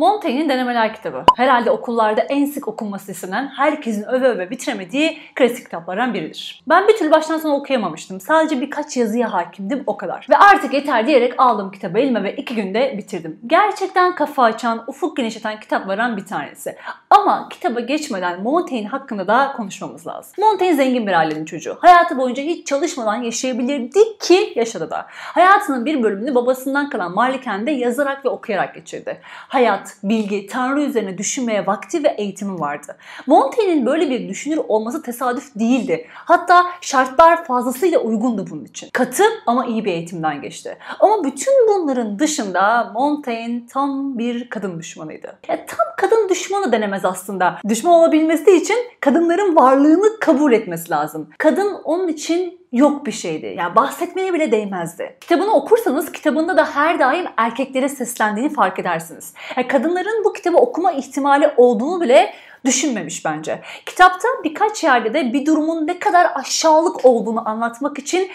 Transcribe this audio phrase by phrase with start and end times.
[0.00, 1.24] Montaigne'in Denemeler kitabı.
[1.36, 6.62] Herhalde okullarda en sık okunması istenen, herkesin öve öve bitiremediği klasik kitaplardan biridir.
[6.68, 8.20] Ben bir türlü baştan sona okuyamamıştım.
[8.20, 10.26] Sadece birkaç yazıya hakimdim o kadar.
[10.30, 13.38] Ve artık yeter diyerek aldım kitabı elime ve iki günde bitirdim.
[13.46, 16.76] Gerçekten kafa açan, ufuk genişleten kitaplardan bir tanesi.
[17.10, 20.32] Ama kitaba geçmeden Montaigne hakkında da konuşmamız lazım.
[20.38, 21.78] Montaigne zengin bir ailenin çocuğu.
[21.80, 25.06] Hayatı boyunca hiç çalışmadan yaşayabilirdi ki yaşadı da.
[25.08, 29.20] Hayatının bir bölümünü babasından kalan malikanede yazarak ve okuyarak geçirdi.
[29.48, 32.96] Hayat, bilgi, tanrı üzerine düşünmeye vakti ve eğitimi vardı.
[33.26, 36.06] Montaigne'in böyle bir düşünür olması tesadüf değildi.
[36.14, 38.90] Hatta şartlar fazlasıyla uygundu bunun için.
[38.92, 40.78] Katı ama iyi bir eğitimden geçti.
[41.00, 45.38] Ama bütün bunların dışında Montaigne tam bir kadın düşmanıydı.
[45.48, 47.58] Ya tam kadın düşmanı denemez aslında.
[47.68, 51.30] Düşman olabilmesi için kadınların varlığını kabul etmesi lazım.
[51.38, 53.54] Kadın onun için yok bir şeydi.
[53.58, 55.16] Yani bahsetmeye bile değmezdi.
[55.20, 59.34] Kitabını okursanız kitabında da her daim erkeklere seslendiğini fark edersiniz.
[59.56, 63.60] Yani kadınların bu kitabı okuma ihtimali olduğunu bile düşünmemiş bence.
[63.86, 68.30] Kitapta birkaç yerde de bir durumun ne kadar aşağılık olduğunu anlatmak için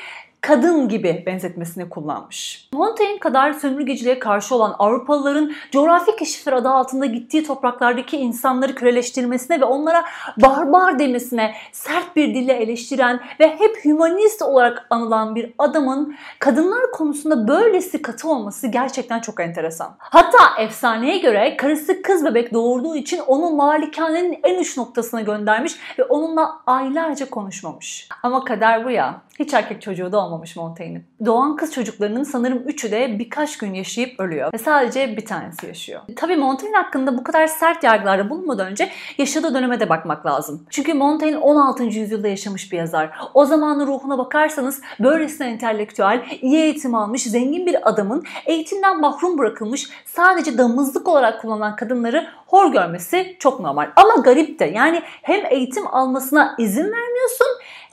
[0.48, 2.70] kadın gibi benzetmesini kullanmış.
[2.74, 9.66] Montaigne kadar sömürgeciliğe karşı olan Avrupalıların coğrafi keşifler adı altında gittiği topraklardaki insanları köleleştirmesine ve
[9.66, 10.06] onlara
[10.38, 17.48] barbar demesine sert bir dille eleştiren ve hep hümanist olarak anılan bir adamın kadınlar konusunda
[17.48, 19.96] böylesi katı olması gerçekten çok enteresan.
[19.98, 26.04] Hatta efsaneye göre karısı kız bebek doğurduğu için onu malikanenin en uç noktasına göndermiş ve
[26.04, 28.10] onunla aylarca konuşmamış.
[28.24, 29.22] Ama kader bu ya.
[29.40, 31.06] Hiç erkek çocuğu da olmamış Montaigne'in.
[31.26, 34.54] Doğan kız çocuklarının sanırım üçü de birkaç gün yaşayıp ölüyor.
[34.54, 36.02] Ve sadece bir tanesi yaşıyor.
[36.16, 40.66] Tabii Montaigne hakkında bu kadar sert yargılarda bulunmadan önce yaşadığı döneme de bakmak lazım.
[40.70, 41.84] Çünkü Montaigne 16.
[41.84, 43.10] yüzyılda yaşamış bir yazar.
[43.34, 49.90] O zamanın ruhuna bakarsanız böylesine entelektüel, iyi eğitim almış, zengin bir adamın eğitimden mahrum bırakılmış,
[50.06, 53.90] sadece damızlık olarak kullanılan kadınları hor görmesi çok normal.
[53.96, 57.48] Ama garip de yani hem eğitim almasına izin vermiyorsun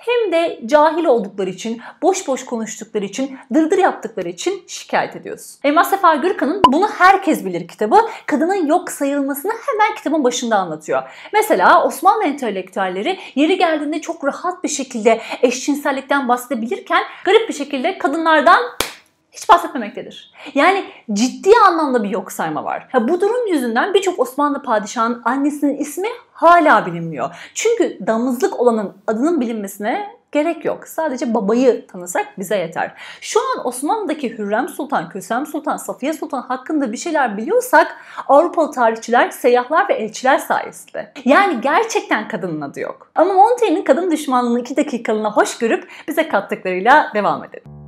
[0.06, 5.60] hem de cahil oldukları için, boş boş konuştukları için, dırdır yaptıkları için şikayet ediyorsun.
[5.64, 7.96] Elmas Sefa Gürkan'ın Bunu Herkes Bilir kitabı
[8.26, 11.02] kadının yok sayılmasını hemen kitabın başında anlatıyor.
[11.32, 18.62] Mesela Osmanlı entelektüelleri yeri geldiğinde çok rahat bir şekilde eşcinsellikten bahsedebilirken garip bir şekilde kadınlardan
[19.32, 20.32] hiç bahsetmemektedir.
[20.54, 22.88] Yani ciddi anlamda bir yok sayma var.
[22.92, 27.50] Ha, bu durum yüzünden birçok Osmanlı padişahının annesinin ismi hala bilinmiyor.
[27.54, 30.88] Çünkü damızlık olanın adının bilinmesine gerek yok.
[30.88, 32.94] Sadece babayı tanısak bize yeter.
[33.20, 37.96] Şu an Osmanlı'daki Hürrem Sultan, Kösem Sultan, Safiye Sultan hakkında bir şeyler biliyorsak
[38.28, 41.12] Avrupalı tarihçiler, seyyahlar ve elçiler sayesinde.
[41.24, 43.10] Yani gerçekten kadının adı yok.
[43.14, 47.81] Ama Montaigne'in kadın düşmanlığını iki dakikalığına hoş görüp bize kattıklarıyla devam edelim.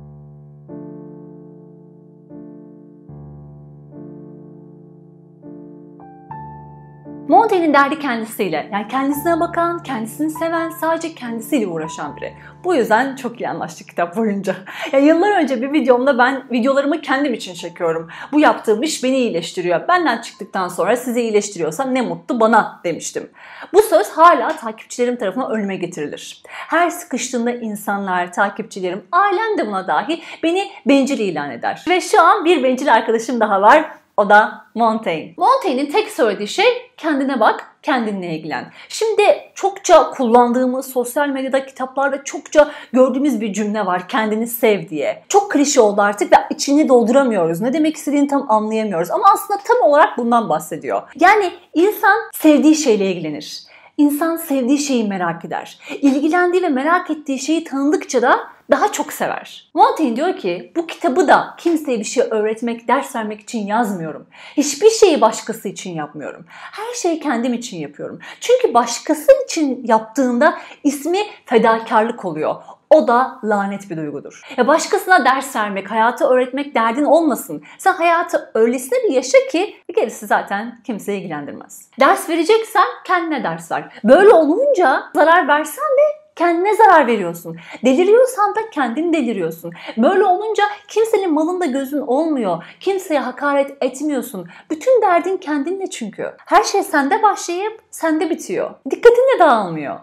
[7.45, 8.69] Montaigne'in derdi kendisiyle.
[8.71, 12.33] Yani kendisine bakan, kendisini seven, sadece kendisiyle uğraşan biri.
[12.63, 14.55] Bu yüzden çok iyi anlaştık kitap boyunca.
[14.91, 18.09] Ya yıllar önce bir videomda ben videolarımı kendim için çekiyorum.
[18.31, 19.87] Bu yaptığım iş beni iyileştiriyor.
[19.87, 23.29] Benden çıktıktan sonra sizi iyileştiriyorsa ne mutlu bana demiştim.
[23.73, 26.43] Bu söz hala takipçilerim tarafından önüme getirilir.
[26.47, 31.85] Her sıkıştığında insanlar, takipçilerim, ailem de buna dahi beni bencil ilan eder.
[31.89, 33.85] Ve şu an bir bencil arkadaşım daha var.
[34.17, 35.33] O da Montaigne.
[35.37, 38.71] Montaigne'in tek söylediği şey kendine bak, kendinle ilgilen.
[38.89, 39.23] Şimdi
[39.55, 44.07] çokça kullandığımız sosyal medyada, kitaplarda çokça gördüğümüz bir cümle var.
[44.07, 45.23] Kendini sev diye.
[45.29, 47.61] Çok klişe oldu artık ve içini dolduramıyoruz.
[47.61, 49.11] Ne demek istediğini tam anlayamıyoruz.
[49.11, 51.01] Ama aslında tam olarak bundan bahsediyor.
[51.19, 53.63] Yani insan sevdiği şeyle ilgilenir.
[53.97, 55.79] İnsan sevdiği şeyi merak eder.
[56.01, 58.39] İlgilendiği ve merak ettiği şeyi tanıdıkça da
[58.71, 59.69] daha çok sever.
[59.73, 64.27] Montaigne diyor ki bu kitabı da kimseye bir şey öğretmek, ders vermek için yazmıyorum.
[64.57, 66.45] Hiçbir şeyi başkası için yapmıyorum.
[66.49, 68.19] Her şeyi kendim için yapıyorum.
[68.39, 72.55] Çünkü başkası için yaptığında ismi fedakarlık oluyor.
[72.89, 74.41] O da lanet bir duygudur.
[74.57, 77.63] Ya başkasına ders vermek, hayatı öğretmek derdin olmasın.
[77.77, 81.89] Sen hayatı öylesine bir yaşa ki gerisi zaten kimseyi ilgilendirmez.
[81.99, 84.01] Ders vereceksen kendine ders ver.
[84.03, 87.57] Böyle olunca zarar versen de kendine zarar veriyorsun.
[87.85, 89.71] Deliriyorsan da kendin deliriyorsun.
[89.97, 92.63] Böyle olunca kimsenin malında gözün olmuyor.
[92.79, 94.47] Kimseye hakaret etmiyorsun.
[94.69, 96.31] Bütün derdin kendinle çünkü.
[96.45, 98.69] Her şey sende başlayıp sende bitiyor.
[98.91, 99.95] Dikkatin de dağılmıyor.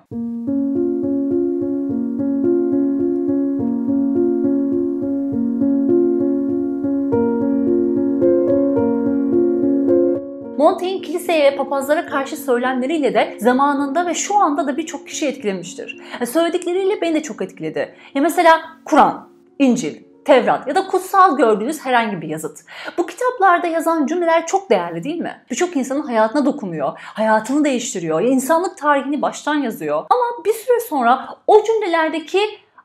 [10.63, 15.99] Montaigne kiliseye ve papazlara karşı söylemleriyle de zamanında ve şu anda da birçok kişi etkilemiştir.
[16.15, 17.95] Yani söyledikleriyle beni de çok etkiledi.
[18.15, 19.29] Ya mesela Kur'an,
[19.59, 22.59] İncil, Tevrat ya da kutsal gördüğünüz herhangi bir yazıt.
[22.99, 25.43] Bu kitaplarda yazan cümleler çok değerli değil mi?
[25.51, 30.05] Birçok insanın hayatına dokunuyor, hayatını değiştiriyor, insanlık tarihini baştan yazıyor.
[30.11, 32.41] Ama bir süre sonra o cümlelerdeki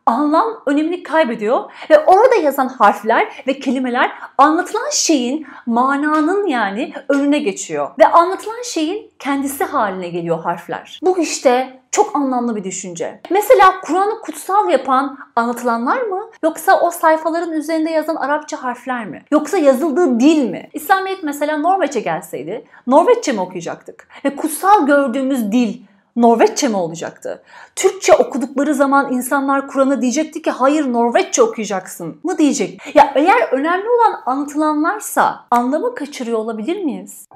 [0.07, 7.89] anlam önemini kaybediyor ve orada yazan harfler ve kelimeler anlatılan şeyin mananın yani önüne geçiyor
[8.00, 11.00] ve anlatılan şeyin kendisi haline geliyor harfler.
[11.04, 13.21] Bu işte çok anlamlı bir düşünce.
[13.30, 16.30] Mesela Kur'an'ı kutsal yapan anlatılanlar mı?
[16.44, 19.24] Yoksa o sayfaların üzerinde yazan Arapça harfler mi?
[19.31, 20.69] Yoksa yazıldığı dil mi?
[20.74, 24.07] İslamiyet mesela Norveç'e gelseydi Norveççe mi okuyacaktık?
[24.25, 25.81] Ve kutsal gördüğümüz dil
[26.17, 27.43] Norveççe mi olacaktı?
[27.75, 32.95] Türkçe okudukları zaman insanlar Kur'an'ı diyecekti ki hayır Norveççe okuyacaksın mı diyecek.
[32.95, 37.27] Ya eğer önemli olan anlatılanlarsa anlamı kaçırıyor olabilir miyiz?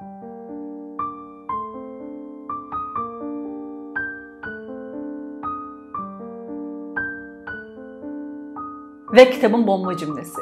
[9.12, 10.40] Ve kitabın bomba cümlesi.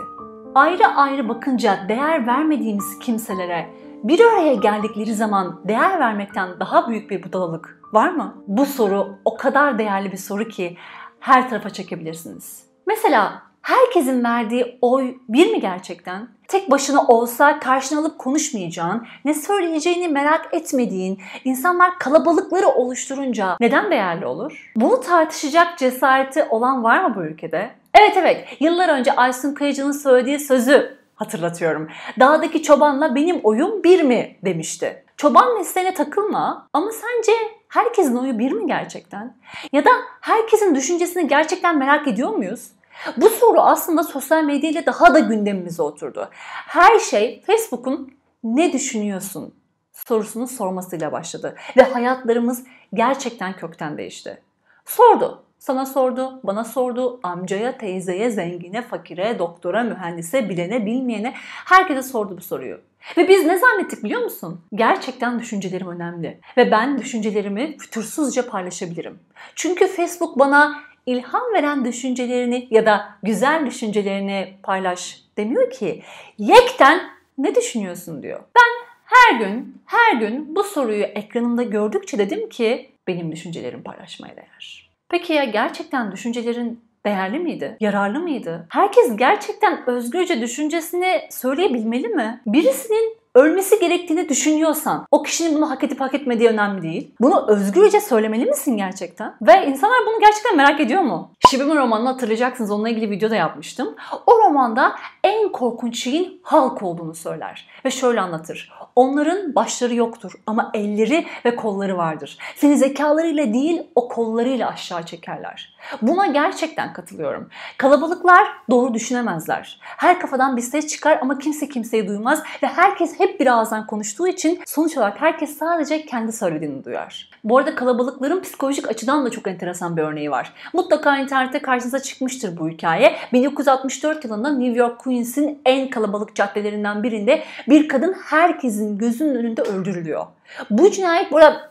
[0.55, 3.71] Ayrı ayrı bakınca değer vermediğimiz kimselere
[4.05, 8.35] bir araya geldikleri zaman değer vermekten daha büyük bir budalalık var mı?
[8.47, 10.77] Bu soru o kadar değerli bir soru ki
[11.21, 12.63] her tarafa çekebilirsiniz.
[12.87, 16.29] Mesela herkesin verdiği oy bir mi gerçekten?
[16.49, 24.27] Tek başına olsa karşına alıp konuşmayacağın, ne söyleyeceğini merak etmediğin, insanlar kalabalıkları oluşturunca neden değerli
[24.27, 24.73] olur?
[24.77, 27.71] Bunu tartışacak cesareti olan var mı bu ülkede?
[27.95, 31.89] Evet evet, yıllar önce Aysun Kayıcı'nın söylediği sözü hatırlatıyorum.
[32.21, 35.05] Dağdaki çobanla benim oyum bir mi demişti.
[35.17, 37.33] Çoban mesleğine takılma ama sence
[37.71, 39.37] herkesin oyu bir mi gerçekten?
[39.73, 39.91] Ya da
[40.21, 42.69] herkesin düşüncesini gerçekten merak ediyor muyuz?
[43.17, 46.29] Bu soru aslında sosyal medya ile daha da gündemimize oturdu.
[46.67, 48.15] Her şey Facebook'un
[48.45, 49.55] ne düşünüyorsun
[49.93, 52.65] sorusunu sormasıyla başladı ve hayatlarımız
[52.95, 54.43] gerçekten kökten değişti.
[54.85, 55.45] Sordu.
[55.61, 62.41] Sana sordu, bana sordu, amcaya, teyzeye, zengine, fakire, doktora, mühendise, bilene, bilmeyene herkese sordu bu
[62.41, 62.81] soruyu.
[63.17, 64.61] Ve biz ne zannettik biliyor musun?
[64.75, 66.41] Gerçekten düşüncelerim önemli.
[66.57, 69.19] Ve ben düşüncelerimi fütursuzca paylaşabilirim.
[69.55, 76.03] Çünkü Facebook bana ilham veren düşüncelerini ya da güzel düşüncelerini paylaş demiyor ki.
[76.39, 77.01] Yekten
[77.39, 78.41] ne düşünüyorsun diyor.
[78.57, 84.90] Ben her gün, her gün bu soruyu ekranımda gördükçe dedim ki benim düşüncelerim paylaşmaya değer.
[85.11, 87.77] Peki ya gerçekten düşüncelerin değerli miydi?
[87.81, 88.67] Yararlı mıydı?
[88.69, 92.41] Herkes gerçekten özgürce düşüncesini söyleyebilmeli mi?
[92.47, 97.15] Birisinin ölmesi gerektiğini düşünüyorsan o kişinin bunu hak edip hak etmediği önemli değil.
[97.21, 99.35] Bunu özgürce söylemeli misin gerçekten?
[99.43, 101.33] Ve insanlar bunu gerçekten merak ediyor mu?
[101.51, 102.71] Şibim'in romanını hatırlayacaksınız.
[102.71, 103.97] Onunla ilgili video da yapmıştım.
[104.27, 104.93] O romanda
[105.25, 107.69] en korkunç şeyin halk olduğunu söyler.
[107.85, 108.73] Ve şöyle anlatır.
[108.97, 112.39] Onların başları yoktur ama elleri ve kolları vardır.
[112.57, 115.75] Seni zekalarıyla değil o kollarıyla aşağı çekerler.
[116.03, 117.49] Buna gerçekten katılıyorum.
[117.79, 119.79] Kalabalıklar doğru düşünemezler.
[119.83, 124.29] Her kafadan bir ses çıkar ama kimse kimseyi duymaz ve herkes hep bir ağızdan konuştuğu
[124.29, 127.31] için sonuç olarak herkes sadece kendi söylediğini duyar.
[127.45, 130.53] Bu arada kalabalıkların psikolojik açıdan da çok enteresan bir örneği var.
[130.73, 133.17] Mutlaka internette karşınıza çıkmıştır bu hikaye.
[133.33, 140.27] 1964 yılında New York Queens'in en kalabalık caddelerinden birinde bir kadın herkesin gözünün önünde öldürülüyor.
[140.71, 141.71] Bu cinayet burada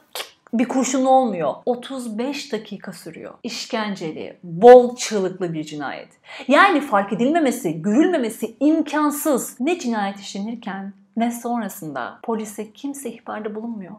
[0.53, 1.53] bir kurşun olmuyor.
[1.65, 3.33] 35 dakika sürüyor.
[3.43, 6.09] İşkenceli, bol çığlıklı bir cinayet.
[6.47, 9.59] Yani fark edilmemesi, görülmemesi imkansız.
[9.59, 13.95] Ne cinayet işlenirken ne sonrasında polise kimse ihbarda bulunmuyor.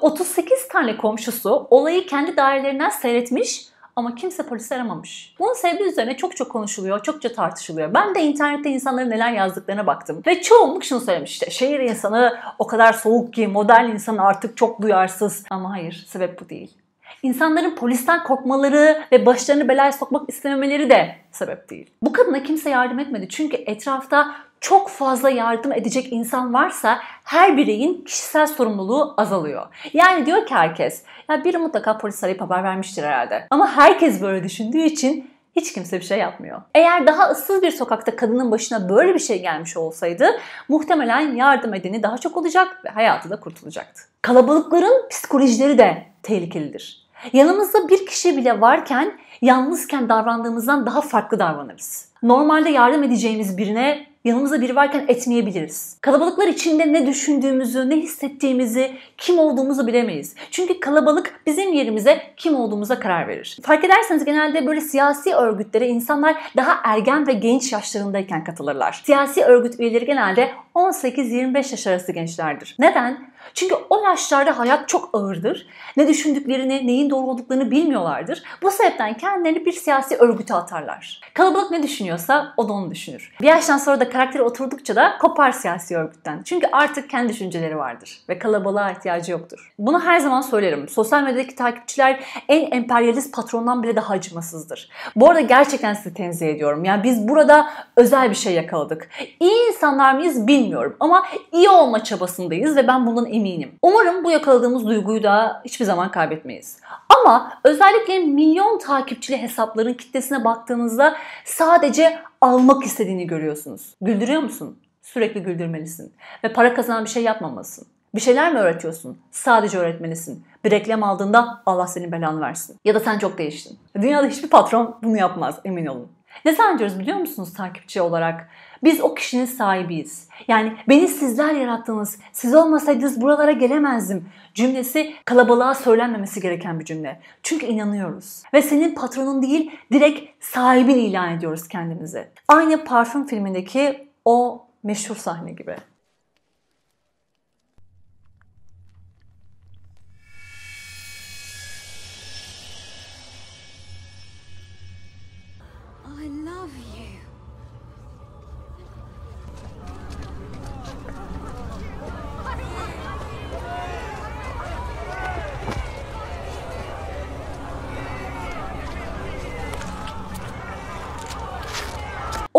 [0.00, 5.34] 38 tane komşusu olayı kendi dairelerinden seyretmiş ama kimse polisi aramamış.
[5.38, 7.94] Bunun sebebi üzerine çok çok konuşuluyor, çokça tartışılıyor.
[7.94, 10.22] Ben de internette insanların neler yazdıklarına baktım.
[10.26, 14.82] Ve çoğunluk şunu söylemiş işte şehir insanı o kadar soğuk ki modern insan artık çok
[14.82, 15.44] duyarsız.
[15.50, 16.74] Ama hayır sebep bu değil.
[17.22, 21.90] İnsanların polisten korkmaları ve başlarını belaya sokmak istememeleri de sebep değil.
[22.02, 28.04] Bu kadına kimse yardım etmedi çünkü etrafta çok fazla yardım edecek insan varsa her bireyin
[28.04, 29.66] kişisel sorumluluğu azalıyor.
[29.92, 33.46] Yani diyor ki herkes, ya biri mutlaka polis arayıp haber vermiştir herhalde.
[33.50, 36.62] Ama herkes böyle düşündüğü için hiç kimse bir şey yapmıyor.
[36.74, 42.02] Eğer daha ıssız bir sokakta kadının başına böyle bir şey gelmiş olsaydı muhtemelen yardım edeni
[42.02, 44.02] daha çok olacak ve hayatı da kurtulacaktı.
[44.22, 47.08] Kalabalıkların psikolojileri de tehlikelidir.
[47.32, 52.08] Yanımızda bir kişi bile varken yalnızken davrandığımızdan daha farklı davranırız.
[52.22, 55.98] Normalde yardım edeceğimiz birine yanımızda biri varken etmeyebiliriz.
[56.00, 60.34] Kalabalıklar içinde ne düşündüğümüzü, ne hissettiğimizi, kim olduğumuzu bilemeyiz.
[60.50, 63.58] Çünkü kalabalık bizim yerimize kim olduğumuza karar verir.
[63.62, 69.00] Fark ederseniz genelde böyle siyasi örgütlere insanlar daha ergen ve genç yaşlarındayken katılırlar.
[69.04, 72.76] Siyasi örgüt üyeleri genelde 18-25 yaş arası gençlerdir.
[72.78, 73.28] Neden?
[73.54, 75.66] Çünkü o yaşlarda hayat çok ağırdır.
[75.96, 78.42] Ne düşündüklerini, neyin doğru olduklarını bilmiyorlardır.
[78.62, 81.20] Bu sebepten kendilerini bir siyasi örgüte atarlar.
[81.34, 83.32] Kalabalık ne düşünüyorsa o da onu düşünür.
[83.40, 86.42] Bir yaştan sonra da karakteri oturdukça da kopar siyasi örgütten.
[86.44, 89.72] Çünkü artık kendi düşünceleri vardır ve kalabalığa ihtiyacı yoktur.
[89.78, 90.88] Bunu her zaman söylerim.
[90.88, 94.90] Sosyal medyadaki takipçiler en emperyalist patrondan bile daha acımasızdır.
[95.16, 96.84] Bu arada gerçekten sizi tenzih ediyorum.
[96.84, 99.08] Yani biz burada özel bir şey yakaladık.
[99.40, 103.72] İyi insanlar mıyız bilmiyorum ama iyi olma çabasındayız ve ben bundan eminim.
[103.82, 106.80] Umarım bu yakaladığımız duyguyu da hiçbir zaman kaybetmeyiz.
[107.08, 113.94] Ama özellikle milyon takipçili hesapların kitlesine baktığınızda sadece almak istediğini görüyorsunuz.
[114.00, 114.78] Güldürüyor musun?
[115.02, 116.12] Sürekli güldürmelisin.
[116.44, 117.86] Ve para kazanan bir şey yapmamalısın.
[118.14, 119.18] Bir şeyler mi öğretiyorsun?
[119.30, 120.44] Sadece öğretmelisin.
[120.64, 122.76] Bir reklam aldığında Allah senin belanı versin.
[122.84, 123.78] Ya da sen çok değiştin.
[123.94, 126.08] Dünyada hiçbir patron bunu yapmaz emin olun.
[126.44, 128.48] Ne zannediyoruz biliyor musunuz takipçi olarak?
[128.84, 130.28] Biz o kişinin sahibiyiz.
[130.48, 132.18] Yani beni sizler yarattınız.
[132.32, 134.28] Siz olmasaydınız buralara gelemezdim.
[134.54, 137.20] Cümlesi kalabalığa söylenmemesi gereken bir cümle.
[137.42, 138.42] Çünkü inanıyoruz.
[138.54, 142.28] Ve senin patronun değil direkt sahibin ilan ediyoruz kendimizi.
[142.48, 145.76] Aynı parfüm filmindeki o meşhur sahne gibi.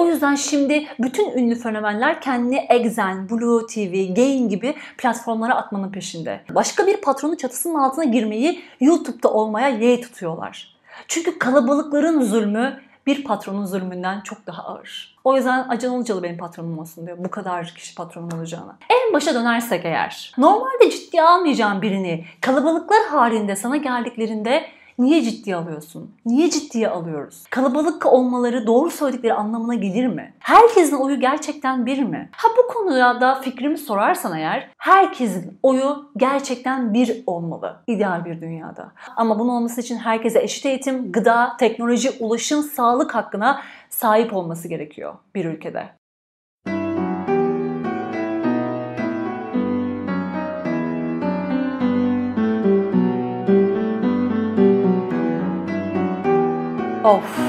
[0.09, 6.41] Yüzden şimdi bütün ünlü fenomenler kendini Exxen, Blue TV, Gain gibi platformlara atmanın peşinde.
[6.49, 10.75] Başka bir patronun çatısının altına girmeyi YouTube'da olmaya yeğ tutuyorlar.
[11.07, 15.15] Çünkü kalabalıkların zulmü bir patronun zulmünden çok daha ağır.
[15.23, 17.17] O yüzden Acun Ilıcalı benim patronum olsun diyor.
[17.19, 18.77] Bu kadar kişi patronum olacağına.
[18.89, 20.33] En başa dönersek eğer.
[20.37, 24.65] Normalde ciddiye almayacağın birini kalabalıklar halinde sana geldiklerinde
[24.99, 26.15] Niye ciddiye alıyorsun?
[26.25, 27.43] Niye ciddiye alıyoruz?
[27.49, 30.33] Kalabalık olmaları doğru söyledikleri anlamına gelir mi?
[30.39, 32.29] Herkesin oyu gerçekten bir mi?
[32.31, 38.91] Ha bu konuda da fikrimi sorarsan eğer herkesin oyu gerçekten bir olmalı ideal bir dünyada.
[39.15, 45.13] Ama bunun olması için herkese eşit eğitim, gıda, teknoloji, ulaşım, sağlık hakkına sahip olması gerekiyor
[45.35, 45.98] bir ülkede.
[57.09, 57.39] Of,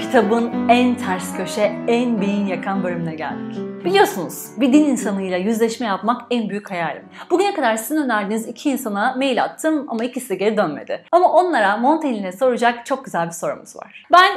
[0.00, 3.84] kitabın en ters köşe, en beyin yakan bölümüne geldik.
[3.84, 7.02] Biliyorsunuz bir din insanıyla yüzleşme yapmak en büyük hayalim.
[7.30, 11.04] Bugüne kadar sizin önerdiğiniz iki insana mail attım ama ikisi de geri dönmedi.
[11.12, 14.06] Ama onlara Montaigne'e soracak çok güzel bir sorumuz var.
[14.12, 14.30] Ben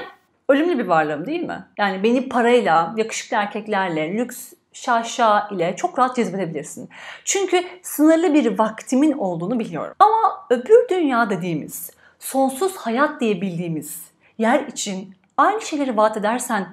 [0.50, 1.66] ölümlü bir varlığım değil mi?
[1.78, 6.90] Yani beni parayla, yakışıklı erkeklerle, lüks şaşa ile çok rahat cezbedebilirsin.
[7.26, 9.94] Çünkü sınırlı bir vaktimin olduğunu biliyorum.
[10.00, 16.68] Ama öbür dünya dediğimiz, sonsuz hayat diye bildiğimiz yer için aynı şeyleri vaat edersen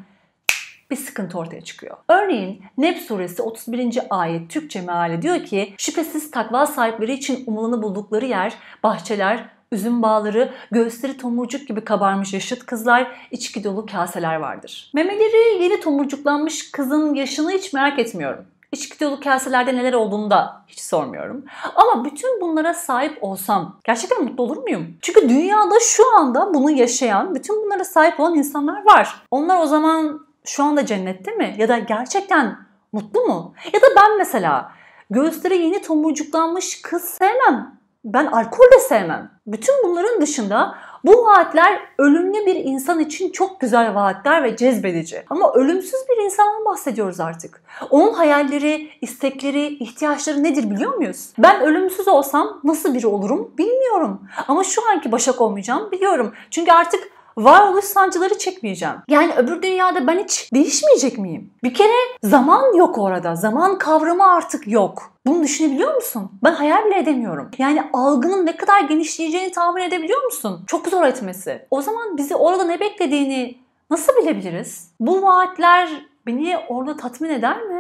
[0.91, 1.97] bir sıkıntı ortaya çıkıyor.
[2.09, 3.99] Örneğin Neb suresi 31.
[4.11, 10.53] ayet Türkçe meali diyor ki şüphesiz takva sahipleri için umulanı buldukları yer, bahçeler, üzüm bağları,
[10.71, 14.91] göğüsleri tomurcuk gibi kabarmış yaşıt kızlar, içki dolu kaseler vardır.
[14.95, 18.45] Memeleri yeni tomurcuklanmış kızın yaşını hiç merak etmiyorum.
[18.73, 21.45] İçki dolu kaselerde neler olduğunu da hiç sormuyorum.
[21.75, 24.97] Ama bütün bunlara sahip olsam gerçekten mutlu olur muyum?
[25.03, 29.23] Çünkü dünyada şu anda bunu yaşayan, bütün bunlara sahip olan insanlar var.
[29.31, 31.55] Onlar o zaman şu anda cennette mi?
[31.59, 32.59] Ya da gerçekten
[32.93, 33.55] mutlu mu?
[33.73, 34.73] Ya da ben mesela
[35.11, 37.79] göğüsleri yeni tomurcuklanmış kız sevmem.
[38.05, 39.31] Ben alkol de sevmem.
[39.47, 45.23] Bütün bunların dışında bu vaatler ölümlü bir insan için çok güzel vaatler ve cezbedici.
[45.31, 47.63] Ama ölümsüz bir insandan bahsediyoruz artık.
[47.91, 51.29] Onun hayalleri, istekleri, ihtiyaçları nedir biliyor muyuz?
[51.39, 54.21] Ben ölümsüz olsam nasıl biri olurum bilmiyorum.
[54.49, 56.33] Ama şu anki Başak olmayacağım biliyorum.
[56.51, 58.95] Çünkü artık varoluş sancıları çekmeyeceğim.
[59.09, 61.51] Yani öbür dünyada ben hiç değişmeyecek miyim?
[61.65, 63.35] Bir kere zaman yok orada.
[63.37, 65.13] Zaman kavramı artık yok.
[65.27, 66.31] Bunu düşünebiliyor musun?
[66.45, 67.51] Ben hayal bile edemiyorum.
[67.59, 70.65] Yani algının ne kadar genişleyeceğini tahmin edebiliyor musun?
[70.67, 71.67] Çok zor etmesi.
[71.71, 73.59] O zaman bizi orada ne beklediğini
[73.91, 74.91] nasıl bilebiliriz?
[75.01, 75.89] Bu vaatler
[76.27, 77.72] beni orada tatmin eder mi?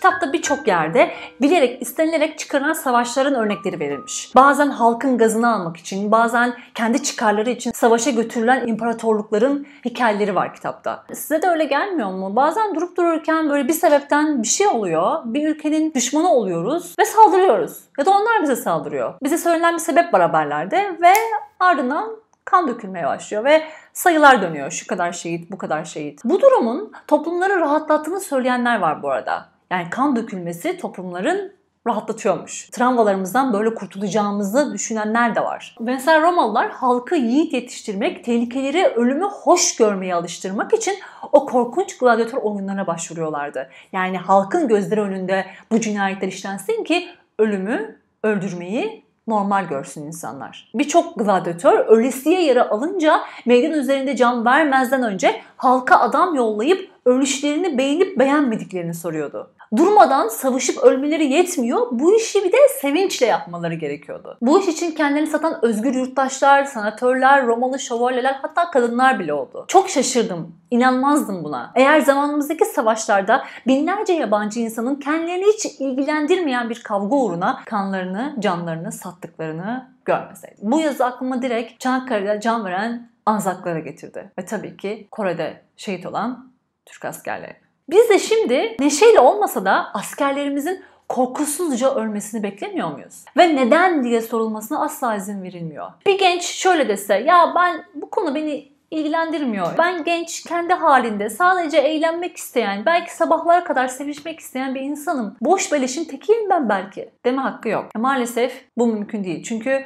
[0.00, 4.34] Kitapta birçok yerde bilerek istenilerek çıkarılan savaşların örnekleri verilmiş.
[4.34, 11.04] Bazen halkın gazını almak için, bazen kendi çıkarları için savaşa götürülen imparatorlukların hikayeleri var kitapta.
[11.12, 12.36] Size de öyle gelmiyor mu?
[12.36, 15.20] Bazen durup dururken böyle bir sebepten bir şey oluyor.
[15.24, 17.78] Bir ülkenin düşmanı oluyoruz ve saldırıyoruz.
[17.98, 19.14] Ya da onlar bize saldırıyor.
[19.22, 21.12] Bize söylenen bir sebep var haberlerde ve
[21.60, 22.10] ardından
[22.44, 24.70] kan dökülmeye başlıyor ve sayılar dönüyor.
[24.70, 26.24] Şu kadar şehit, bu kadar şehit.
[26.24, 29.59] Bu durumun toplumları rahatlattığını söyleyenler var bu arada.
[29.70, 31.52] Yani kan dökülmesi toplumların
[31.86, 32.68] rahatlatıyormuş.
[32.70, 35.76] Travmalarımızdan böyle kurtulacağımızı düşünenler de var.
[35.80, 40.94] Mesela Romalılar halkı yiğit yetiştirmek, tehlikeleri, ölümü hoş görmeye alıştırmak için
[41.32, 43.70] o korkunç gladyatör oyunlarına başvuruyorlardı.
[43.92, 47.08] Yani halkın gözleri önünde bu cinayetler işlensin ki
[47.38, 50.70] ölümü, öldürmeyi normal görsün insanlar.
[50.74, 58.18] Birçok gladyatör ölesiye yara alınca meydan üzerinde can vermezden önce halka adam yollayıp ölüşlerini beğenip
[58.18, 59.50] beğenmediklerini soruyordu.
[59.76, 61.86] Durmadan savaşıp ölmeleri yetmiyor.
[61.90, 64.38] Bu işi bir de sevinçle yapmaları gerekiyordu.
[64.40, 69.64] Bu iş için kendilerini satan özgür yurttaşlar, sanatörler, Romalı şövalyeler hatta kadınlar bile oldu.
[69.68, 70.56] Çok şaşırdım.
[70.70, 71.72] İnanmazdım buna.
[71.74, 79.88] Eğer zamanımızdaki savaşlarda binlerce yabancı insanın kendilerini hiç ilgilendirmeyen bir kavga uğruna kanlarını, canlarını sattıklarını
[80.04, 80.72] görmeseydim.
[80.72, 84.32] Bu yazı aklıma direkt Çanakkale'de can veren Anzaklara getirdi.
[84.38, 86.52] Ve tabii ki Kore'de şehit olan
[86.86, 87.69] Türk askerleri.
[87.90, 93.24] Biz de şimdi neşeyle olmasa da askerlerimizin korkusuzca ölmesini beklemiyor muyuz?
[93.36, 95.90] Ve neden diye sorulmasına asla izin verilmiyor.
[96.06, 99.66] Bir genç şöyle dese ya ben bu konu beni ilgilendirmiyor.
[99.78, 105.36] Ben genç, kendi halinde sadece eğlenmek isteyen, belki sabahlara kadar sevişmek isteyen bir insanım.
[105.40, 107.10] Boş beleşin tekiyim ben belki.
[107.24, 107.94] Deme hakkı yok.
[107.94, 109.42] Maalesef bu mümkün değil.
[109.42, 109.84] Çünkü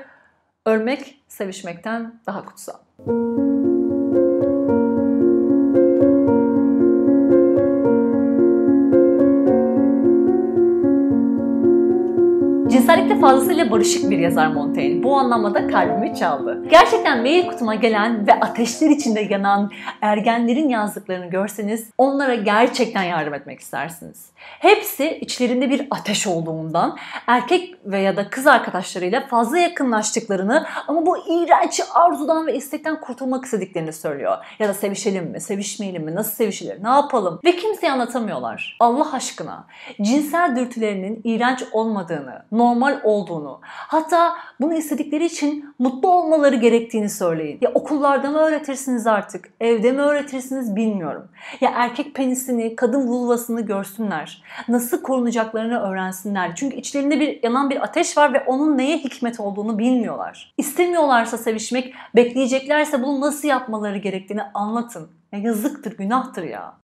[0.66, 2.74] ölmek sevişmekten daha kutsal.
[12.74, 15.02] Cinsellikle fazlasıyla barışık bir yazar Montaigne.
[15.02, 16.64] Bu anlamda kalbimi çaldı.
[16.70, 23.60] Gerçekten mail kutuma gelen ve ateşler içinde yanan ergenlerin yazdıklarını görseniz onlara gerçekten yardım etmek
[23.60, 24.26] istersiniz.
[24.36, 31.80] Hepsi içlerinde bir ateş olduğundan erkek veya da kız arkadaşlarıyla fazla yakınlaştıklarını ama bu iğrenç
[31.94, 34.36] arzudan ve istekten kurtulmak istediklerini söylüyor.
[34.58, 37.40] Ya da sevişelim mi, sevişmeyelim mi, nasıl sevişilir, ne yapalım?
[37.44, 38.76] Ve kimseye anlatamıyorlar.
[38.80, 39.66] Allah aşkına
[40.02, 47.58] cinsel dürtülerinin iğrenç olmadığını, normal olduğunu, hatta bunu istedikleri için mutlu olmaları gerektiğini söyleyin.
[47.60, 51.28] Ya okullarda mı öğretirsiniz artık, evde mi öğretirsiniz bilmiyorum.
[51.60, 54.42] Ya erkek penisini, kadın vulvasını görsünler.
[54.68, 56.54] Nasıl korunacaklarını öğrensinler.
[56.56, 60.54] Çünkü içlerinde bir yanan bir ateş var ve onun neye hikmet olduğunu bilmiyorlar.
[60.58, 65.08] İstemiyorlarsa sevişmek, bekleyeceklerse bunu nasıl yapmaları gerektiğini anlatın.
[65.32, 66.83] Ya yazıktır, günahtır ya.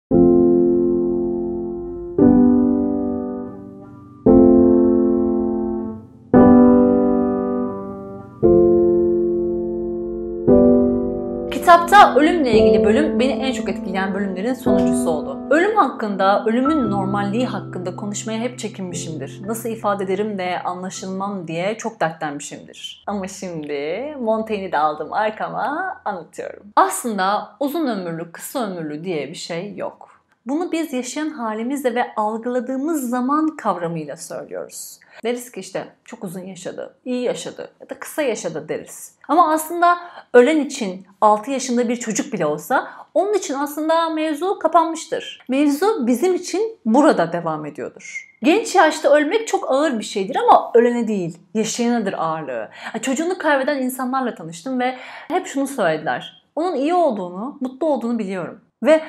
[11.74, 15.40] Kitapta ölümle ilgili bölüm beni en çok etkileyen bölümlerin sonuncusu oldu.
[15.50, 19.42] Ölüm hakkında, ölümün normalliği hakkında konuşmaya hep çekinmişimdir.
[19.48, 23.04] Nasıl ifade ederim de anlaşılmam diye çok dertlenmişimdir.
[23.08, 26.64] Ama şimdi Montaigne'i de aldım arkama anlatıyorum.
[26.76, 30.13] Aslında uzun ömürlü, kısa ömürlü diye bir şey yok.
[30.46, 35.00] Bunu biz yaşayan halimizle ve algıladığımız zaman kavramıyla söylüyoruz.
[35.24, 39.16] Deriz ki işte çok uzun yaşadı, iyi yaşadı ya da kısa yaşadı deriz.
[39.28, 39.98] Ama aslında
[40.34, 45.46] ölen için 6 yaşında bir çocuk bile olsa onun için aslında mevzu kapanmıştır.
[45.50, 48.30] Mevzu bizim için burada devam ediyordur.
[48.44, 52.70] Genç yaşta ölmek çok ağır bir şeydir ama ölene değil, yaşayanadır ağırlığı.
[53.02, 54.96] Çocuğunu kaybeden insanlarla tanıştım ve
[55.28, 56.44] hep şunu söylediler.
[56.56, 58.62] Onun iyi olduğunu, mutlu olduğunu biliyorum.
[58.84, 59.02] Ve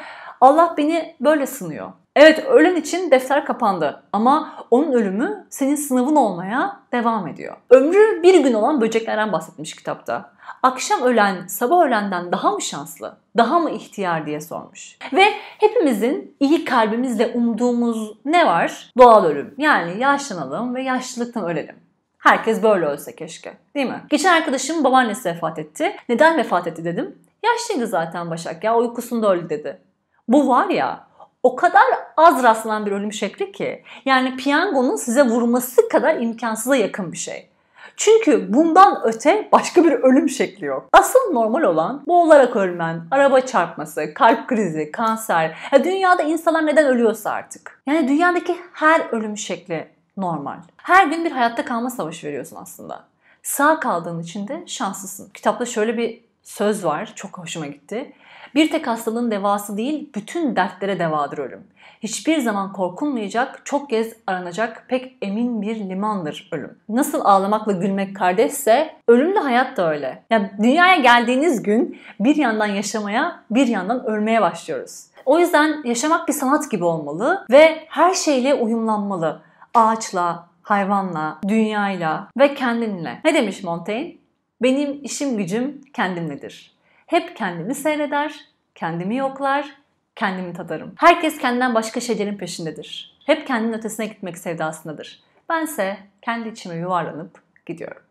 [0.44, 1.92] Allah beni böyle sınıyor.
[2.16, 7.56] Evet ölen için defter kapandı ama onun ölümü senin sınavın olmaya devam ediyor.
[7.70, 10.32] Ömrü bir gün olan böceklerden bahsetmiş kitapta.
[10.62, 14.98] Akşam ölen sabah ölenden daha mı şanslı, daha mı ihtiyar diye sormuş.
[15.12, 15.24] Ve
[15.58, 18.92] hepimizin iyi kalbimizle umduğumuz ne var?
[18.98, 19.54] Doğal ölüm.
[19.58, 21.76] Yani yaşlanalım ve yaşlılıktan ölelim.
[22.18, 23.54] Herkes böyle ölse keşke.
[23.74, 24.02] Değil mi?
[24.10, 25.96] Geçen arkadaşım babaannesi vefat etti.
[26.08, 27.18] Neden vefat etti dedim.
[27.44, 29.80] Yaşlıydı zaten Başak ya uykusunda öldü dedi.
[30.28, 31.06] Bu var ya
[31.42, 31.84] o kadar
[32.16, 33.82] az rastlanan bir ölüm şekli ki.
[34.04, 37.48] Yani piyangonun size vurması kadar imkansıza yakın bir şey.
[37.96, 40.88] Çünkü bundan öte başka bir ölüm şekli yok.
[40.92, 45.58] Asıl normal olan boğularak ölmen, araba çarpması, kalp krizi, kanser.
[45.72, 47.82] Ya dünyada insanlar neden ölüyorsa artık.
[47.86, 50.56] Yani dünyadaki her ölüm şekli normal.
[50.76, 53.04] Her gün bir hayatta kalma savaşı veriyorsun aslında.
[53.42, 55.30] Sağ kaldığın için de şanslısın.
[55.34, 57.12] Kitapta şöyle bir söz var.
[57.14, 58.12] Çok hoşuma gitti.
[58.54, 61.64] Bir tek hastalığın devası değil, bütün dertlere devadır ölüm.
[62.00, 66.78] Hiçbir zaman korkulmayacak, çok kez aranacak pek emin bir limandır ölüm.
[66.88, 70.22] Nasıl ağlamakla gülmek kardeşse, ölüm de hayat da öyle.
[70.30, 75.06] Yani dünyaya geldiğiniz gün bir yandan yaşamaya, bir yandan ölmeye başlıyoruz.
[75.26, 79.42] O yüzden yaşamak bir sanat gibi olmalı ve her şeyle uyumlanmalı.
[79.74, 83.20] Ağaçla, hayvanla, dünyayla ve kendinle.
[83.24, 84.16] Ne demiş Montaigne?
[84.62, 86.73] Benim işim gücüm kendimledir.
[87.14, 88.40] Hep kendimi seyreder,
[88.74, 89.76] kendimi yoklar,
[90.16, 90.94] kendimi tadarım.
[90.96, 93.18] Herkes kendinden başka şeylerin peşindedir.
[93.26, 95.22] Hep kendinin ötesine gitmek sevdasındadır.
[95.48, 98.02] Bense kendi içime yuvarlanıp gidiyorum.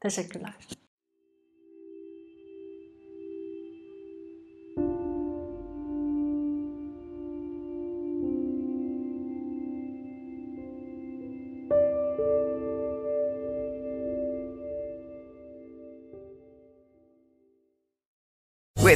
[0.00, 0.52] Teşekkürler.